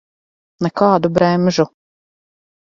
[0.67, 1.69] Nekādu bremžu.